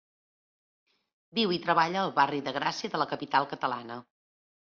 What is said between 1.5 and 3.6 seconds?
i treballa al barri de Gràcia de la capital